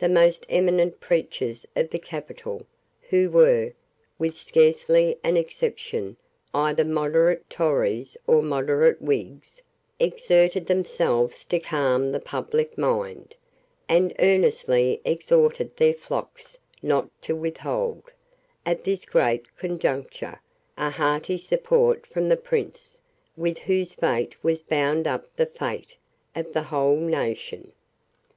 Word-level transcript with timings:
The 0.00 0.08
most 0.08 0.46
eminent 0.48 0.98
preachers 0.98 1.64
of 1.76 1.90
the 1.90 1.98
capital, 2.00 2.66
who 3.10 3.30
were, 3.30 3.72
with 4.18 4.34
scarcely 4.36 5.16
an 5.22 5.36
exception, 5.36 6.16
either 6.52 6.84
moderate 6.84 7.48
Tories 7.48 8.16
or 8.26 8.42
moderate 8.42 9.00
Whigs, 9.00 9.62
exerted 10.00 10.66
themselves 10.66 11.46
to 11.46 11.60
calm 11.60 12.10
the 12.10 12.18
public 12.18 12.76
mind, 12.76 13.36
and 13.88 14.12
earnestly 14.18 15.00
exhorted 15.04 15.76
their 15.76 15.94
flocks 15.94 16.58
not 16.82 17.08
to 17.22 17.36
withhold, 17.36 18.10
at 18.66 18.82
this 18.82 19.04
great 19.04 19.54
conjuncture, 19.56 20.40
a 20.76 20.90
hearty 20.90 21.38
support 21.38 22.06
from 22.06 22.28
the 22.28 22.36
prince, 22.36 22.98
with 23.36 23.58
whose 23.58 23.92
fate 23.94 24.34
was 24.42 24.64
bound 24.64 25.06
up 25.06 25.36
the 25.36 25.46
fate 25.46 25.96
of 26.34 26.54
the 26.54 26.62
whole 26.64 26.96
nation. 26.98 27.70